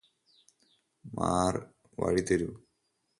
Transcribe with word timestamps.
മാറ് 1.05 1.61
വഴി 1.97 2.21
തരൂ 2.21 2.49